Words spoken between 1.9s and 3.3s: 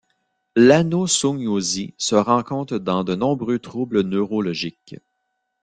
se rencontre dans de